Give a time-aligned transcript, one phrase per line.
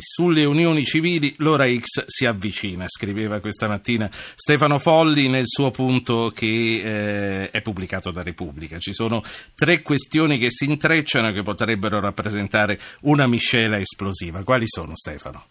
[0.00, 6.30] Sulle unioni civili l'ora X si avvicina, scriveva questa mattina Stefano Folli nel suo punto
[6.34, 8.78] che eh, è pubblicato da Repubblica.
[8.78, 9.22] Ci sono
[9.54, 14.42] tre questioni che si intrecciano e che potrebbero rappresentare una miscela esplosiva.
[14.42, 15.44] Quali sono Stefano?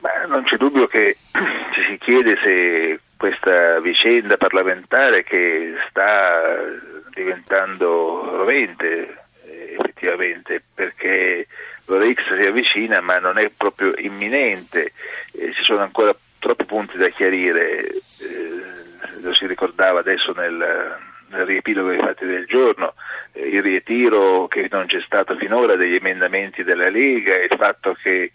[0.00, 1.16] Beh, non c'è dubbio che
[1.72, 6.40] ci si chiede se questa vicenda parlamentare che sta
[7.12, 9.24] diventando rovente
[9.72, 11.46] effettivamente perché
[11.86, 14.92] l'ora X si avvicina ma non è proprio imminente,
[15.32, 20.96] eh, ci sono ancora troppi punti da chiarire, eh, lo si ricordava adesso nel,
[21.28, 22.94] nel riepilogo dei fatti del giorno,
[23.32, 28.32] eh, il ritiro che non c'è stato finora degli emendamenti della Lega, il fatto che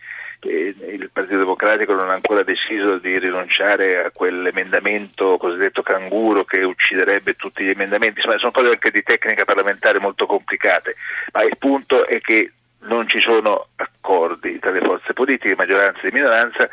[0.49, 7.33] il Partito Democratico non ha ancora deciso di rinunciare a quell'emendamento cosiddetto canguro che ucciderebbe
[7.35, 10.95] tutti gli emendamenti, insomma sono cose anche di tecnica parlamentare molto complicate,
[11.31, 12.51] ma il punto è che
[12.85, 16.69] non ci sono accordi tra le forze politiche, maggioranza e minoranza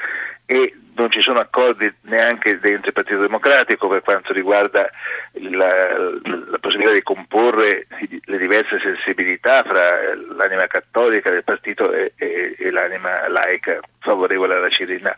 [0.47, 4.91] e non ci sono accordi neanche dentro il Partito Democratico per quanto riguarda
[5.33, 7.87] la, la possibilità di comporre
[8.25, 14.69] le diverse sensibilità fra l'anima cattolica del partito e, e, e l'anima laica favorevole alla
[14.69, 15.15] Cirinna.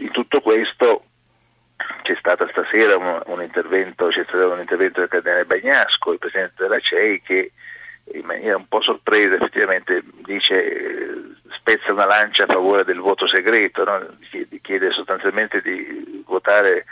[0.00, 1.04] In tutto questo
[2.02, 6.62] c'è stato stasera un, un, intervento, c'è stato un intervento del cardinale Bagnasco, il presidente
[6.62, 7.52] della CEI, che
[8.14, 13.84] in maniera un po' sorpresa effettivamente dice spezza una lancia a favore del voto segreto,
[13.84, 14.06] no?
[14.60, 16.86] chiede sostanzialmente di votare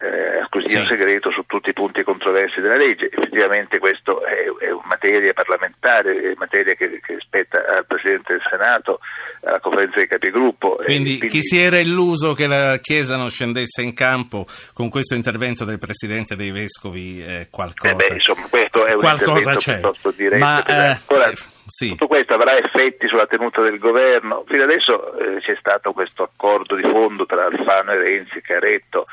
[0.00, 0.88] eh, scrutinio sì.
[0.88, 3.10] segreto su tutti i punti controversi della legge.
[3.12, 9.00] Effettivamente questo è, è materia parlamentare, è materia che, che, spetta al Presidente del Senato,
[9.42, 10.76] alla conferenza dei capigruppo.
[10.76, 15.14] Quindi, quindi, chi si era illuso che la Chiesa non scendesse in campo con questo
[15.14, 19.72] intervento del Presidente dei Vescovi eh, qualcosa, eh beh, insomma, questo è un qualcosa c'è.
[19.74, 20.44] piuttosto diretto.
[20.44, 21.30] Ma, eh, Ora,
[21.66, 21.90] sì.
[21.90, 24.44] Tutto questo avrà effetti sulla tenuta del governo.
[24.48, 29.04] Fino adesso eh, c'è stato questo accordo di fondo tra Alfano e Renzi, Caretto,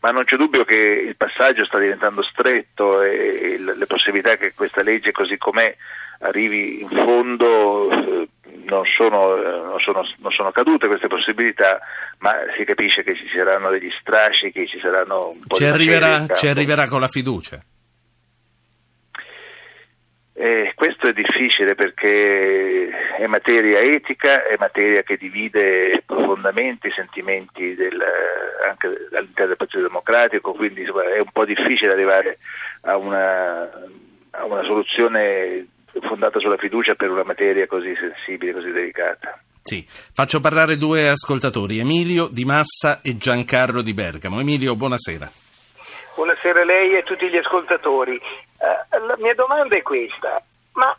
[0.00, 4.82] ma non c'è dubbio che il passaggio sta diventando stretto e le possibilità che questa
[4.82, 5.74] legge così com'è
[6.20, 8.28] arrivi in fondo eh,
[8.66, 11.80] non sono, eh, non, sono, non sono, cadute queste possibilità,
[12.18, 16.26] ma si capisce che ci saranno degli strascichi, ci saranno un po' ci di arriverà,
[16.34, 17.58] ci arriverà con la fiducia.
[20.36, 27.76] Eh, questo è difficile perché è materia etica, è materia che divide profondamente i sentimenti
[27.76, 28.02] del,
[28.68, 32.38] anche all'interno del Partito Democratico, quindi è un po' difficile arrivare
[32.80, 33.62] a una,
[34.30, 35.68] a una soluzione
[36.00, 39.38] fondata sulla fiducia per una materia così sensibile, così delicata.
[39.62, 44.40] Sì, faccio parlare due ascoltatori, Emilio Di Massa e Giancarlo Di Bergamo.
[44.40, 45.43] Emilio, buonasera.
[46.14, 48.20] Buonasera a lei e a tutti gli ascoltatori.
[48.58, 50.96] Uh, la mia domanda è questa, ma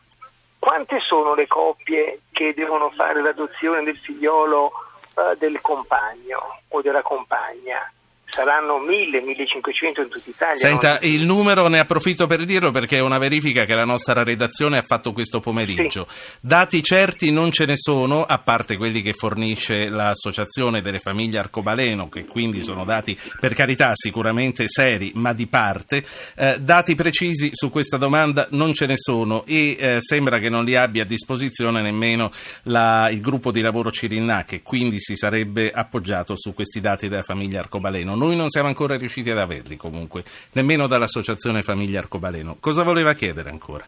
[0.59, 4.72] quante sono le coppie che devono fare l'adozione del figliolo
[5.16, 7.91] uh, del compagno o della compagna?
[8.35, 10.56] Saranno 1000, 1500 in tutta Italia.
[10.56, 11.09] Senta, non...
[11.09, 14.84] il numero ne approfitto per dirlo perché è una verifica che la nostra redazione ha
[14.85, 16.06] fatto questo pomeriggio.
[16.09, 16.38] Sì.
[16.41, 22.09] Dati certi non ce ne sono, a parte quelli che fornisce l'Associazione delle Famiglie Arcobaleno,
[22.09, 26.03] che quindi sono dati per carità sicuramente seri, ma di parte.
[26.35, 30.66] Eh, dati precisi su questa domanda non ce ne sono e eh, sembra che non
[30.66, 32.29] li abbia a disposizione nemmeno
[32.63, 37.23] la, il gruppo di lavoro Cirinna, che quindi si sarebbe appoggiato su questi dati della
[37.23, 38.23] famiglia Arcobaleno.
[38.25, 42.58] Noi non siamo ancora riusciti ad averli comunque, nemmeno dall'Associazione Famiglia Arcobaleno.
[42.59, 43.88] Cosa voleva chiedere ancora?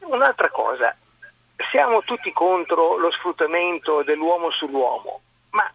[0.00, 0.92] Un'altra cosa,
[1.70, 5.20] siamo tutti contro lo sfruttamento dell'uomo sull'uomo,
[5.50, 5.72] ma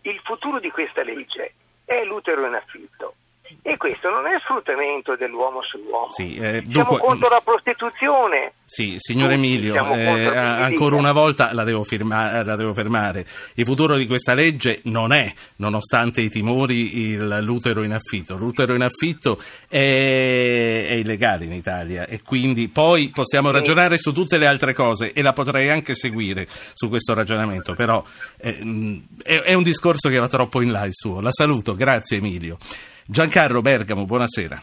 [0.00, 1.52] il futuro di questa legge
[1.84, 3.14] è l'utero in affitto.
[3.62, 6.10] E questo non è sfruttamento dell'uomo sull'uomo.
[6.10, 8.52] Sì, eh, dunque, Siamo contro la prostituzione.
[8.64, 13.26] Sì, signor Emilio, eh, ancora una volta la devo, firma, la devo, fermare.
[13.54, 18.36] Il futuro di questa legge non è, nonostante i timori, il, l'utero in affitto.
[18.36, 24.38] L'utero in affitto è, è, illegale in Italia e quindi poi possiamo ragionare su tutte
[24.38, 28.02] le altre cose e la potrei anche seguire su questo ragionamento, però
[28.38, 31.20] eh, è, è un discorso che va troppo in là il suo.
[31.20, 32.58] La saluto, grazie Emilio.
[33.08, 34.60] Giancarlo Bergamo, buonasera.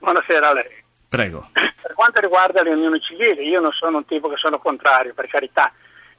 [0.00, 0.82] Buonasera a lei.
[1.08, 1.50] Prego.
[1.52, 5.28] Per quanto riguarda le unioni civili, io non sono un tipo che sono contrario, per
[5.28, 5.72] carità,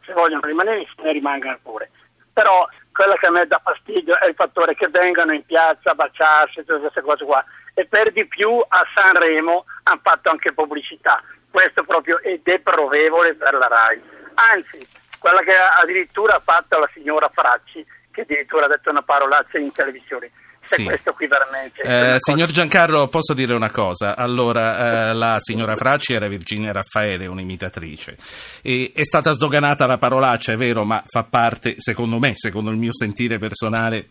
[0.06, 1.92] se vogliono rimanere ne rimangano pure.
[2.32, 5.96] Però quello che a me dà fastidio è il fattore che vengano in piazza a
[5.96, 7.44] baciarsi, tutte queste cose qua.
[7.74, 11.22] E per di più a Sanremo hanno fatto anche pubblicità.
[11.52, 14.02] Questo proprio è deprovevole per la RAI.
[14.36, 14.88] Anzi,
[15.20, 19.74] quella che addirittura ha fatto la signora Fracci, che addirittura ha detto una parolaccia in
[19.74, 20.32] televisione
[20.66, 20.84] Sì.
[20.84, 21.82] questo qui veramente...
[21.82, 24.16] Eh, signor Giancarlo, posso dire una cosa?
[24.16, 28.18] Allora, eh, la signora Fracci era Virginia Raffaele, un'imitatrice,
[28.62, 32.78] e è stata sdoganata la parolaccia, è vero, ma fa parte, secondo me, secondo il
[32.78, 34.10] mio sentire personale,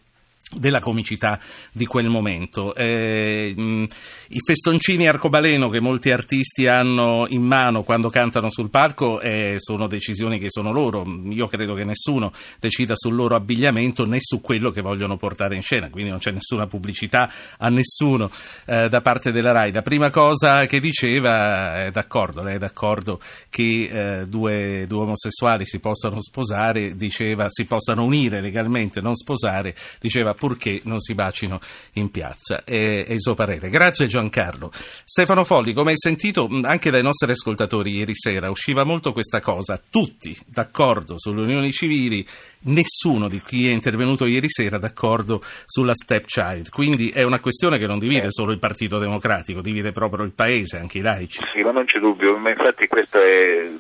[0.52, 1.38] della comicità
[1.72, 2.74] di quel momento.
[2.74, 3.86] Eh, mh,
[4.28, 9.86] I festoncini arcobaleno che molti artisti hanno in mano quando cantano sul palco eh, sono
[9.86, 11.04] decisioni che sono loro.
[11.30, 15.62] Io credo che nessuno decida sul loro abbigliamento né su quello che vogliono portare in
[15.62, 18.30] scena, quindi non c'è nessuna pubblicità a nessuno
[18.66, 19.72] eh, da parte della RAI.
[19.72, 23.18] La prima cosa che diceva è d'accordo, lei è d'accordo
[23.48, 29.74] che eh, due, due omosessuali si possano sposare, diceva si possano unire legalmente, non sposare,
[30.00, 31.60] diceva purché non si bacino
[31.94, 32.64] in piazza.
[32.64, 33.70] È, è il suo parere.
[33.70, 34.70] Grazie Giancarlo.
[35.04, 39.80] Stefano Folli, come hai sentito anche dai nostri ascoltatori ieri sera, usciva molto questa cosa,
[39.90, 42.26] tutti d'accordo sulle unioni civili,
[42.64, 46.68] nessuno di chi è intervenuto ieri sera d'accordo sulla stepchild.
[46.70, 50.78] Quindi è una questione che non divide solo il Partito Democratico, divide proprio il Paese,
[50.78, 51.40] anche i laici.
[51.52, 53.70] Sì, ma non c'è dubbio, ma infatti questa è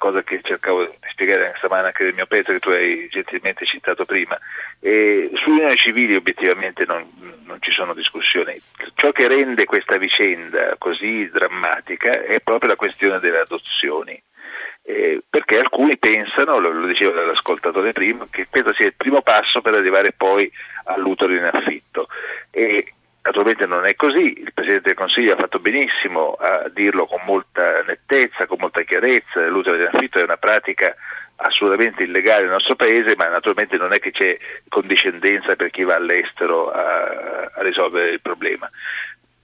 [0.00, 4.06] cosa che cercavo di spiegare stamane anche del mio pezzo che tu hai gentilmente citato
[4.06, 4.36] prima.
[4.80, 7.06] E sulle unioni civili obiettivamente non,
[7.44, 8.58] non, ci sono discussioni.
[8.94, 14.20] Ciò che rende questa vicenda così drammatica è proprio la questione delle adozioni.
[14.82, 19.60] Eh, perché alcuni pensano, lo, lo diceva l'ascoltatore prima, che questo sia il primo passo
[19.60, 20.50] per arrivare poi
[20.84, 22.08] all'utero in affitto.
[22.50, 27.20] E Naturalmente non è così, il Presidente del Consiglio ha fatto benissimo a dirlo con
[27.26, 30.94] molta nettezza, con molta chiarezza, l'utero in affitto è una pratica
[31.36, 34.38] assolutamente illegale nel nostro paese, ma naturalmente non è che c'è
[34.68, 38.70] condiscendenza per chi va all'estero a, a risolvere il problema.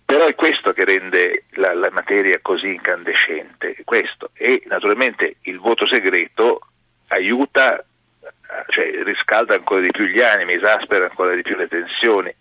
[0.04, 4.30] Però è questo che rende la, la materia così incandescente, questo.
[4.34, 6.60] E naturalmente il voto segreto
[7.08, 7.84] aiuta,
[8.68, 12.34] cioè riscalda ancora di più gli animi, esaspera ancora di più le tensioni.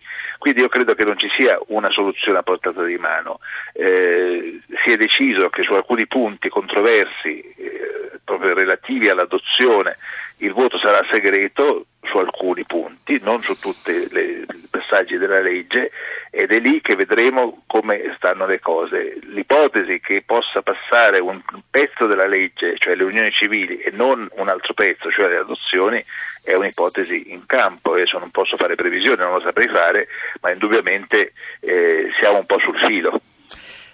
[0.45, 3.39] Quindi io credo che non ci sia una soluzione a portata di mano.
[3.74, 9.97] Eh, si è deciso che su alcuni punti controversi, eh, proprio relativi all'adozione,
[10.38, 15.89] il voto sarà segreto su alcuni punti, non su tutti i passaggi della legge
[16.38, 19.18] ed è lì che vedremo come stanno le cose.
[19.22, 24.50] L'ipotesi che possa passare un pezzo della legge, cioè le unioni civili, e non un
[24.50, 26.04] altro pezzo, cioè le adozioni,
[26.44, 27.94] è un'ipotesi in campo.
[27.94, 30.10] Adesso non posso fare previsioni, non lo saprei fare,
[30.42, 33.22] ma indubbiamente eh, siamo un po' sul filo.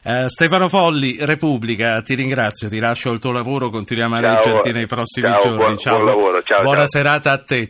[0.03, 4.71] Uh, Stefano Folli, Repubblica, ti ringrazio, ti lascio il tuo lavoro, continuiamo a ciao, leggerti
[4.71, 5.57] nei prossimi ciao, giorni.
[5.57, 7.67] Buon, ciao, buon lavoro, ciao, buona serata a te.